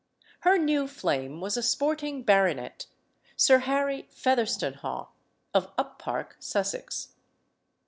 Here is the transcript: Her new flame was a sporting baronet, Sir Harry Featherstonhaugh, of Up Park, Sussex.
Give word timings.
Her 0.39 0.57
new 0.57 0.87
flame 0.87 1.41
was 1.41 1.57
a 1.57 1.61
sporting 1.61 2.23
baronet, 2.23 2.87
Sir 3.37 3.59
Harry 3.59 4.09
Featherstonhaugh, 4.11 5.09
of 5.53 5.71
Up 5.77 5.99
Park, 5.99 6.35
Sussex. 6.39 7.09